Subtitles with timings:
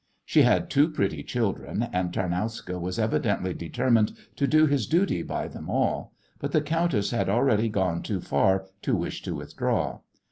[0.25, 5.47] She had two pretty children, and Tarnowska was evidently determined to do his duty by
[5.47, 9.99] them all, but the countess had already gone too far to wish to withdraw.